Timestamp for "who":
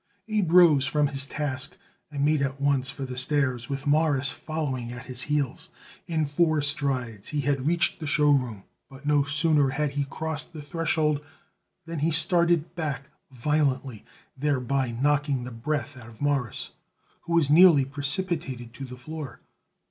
17.27-17.33